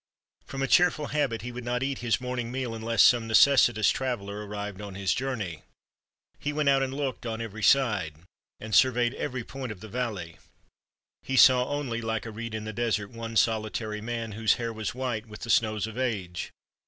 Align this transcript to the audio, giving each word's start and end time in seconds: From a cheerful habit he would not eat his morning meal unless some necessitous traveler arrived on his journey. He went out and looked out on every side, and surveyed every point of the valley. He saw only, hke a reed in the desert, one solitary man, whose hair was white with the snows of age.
From 0.47 0.63
a 0.63 0.67
cheerful 0.67 1.09
habit 1.13 1.43
he 1.43 1.51
would 1.51 1.63
not 1.63 1.83
eat 1.83 1.99
his 1.99 2.19
morning 2.19 2.51
meal 2.51 2.73
unless 2.73 3.03
some 3.03 3.27
necessitous 3.27 3.91
traveler 3.91 4.47
arrived 4.47 4.81
on 4.81 4.95
his 4.95 5.13
journey. 5.13 5.61
He 6.39 6.51
went 6.51 6.69
out 6.69 6.81
and 6.81 6.91
looked 6.91 7.23
out 7.23 7.33
on 7.33 7.41
every 7.41 7.61
side, 7.61 8.15
and 8.59 8.73
surveyed 8.73 9.13
every 9.13 9.43
point 9.43 9.71
of 9.71 9.79
the 9.79 9.87
valley. 9.87 10.37
He 11.21 11.37
saw 11.37 11.67
only, 11.69 12.01
hke 12.01 12.25
a 12.25 12.31
reed 12.31 12.55
in 12.55 12.63
the 12.65 12.73
desert, 12.73 13.11
one 13.11 13.37
solitary 13.37 14.01
man, 14.01 14.31
whose 14.31 14.55
hair 14.55 14.73
was 14.73 14.95
white 14.95 15.27
with 15.27 15.41
the 15.41 15.51
snows 15.51 15.85
of 15.85 15.99
age. 15.99 16.49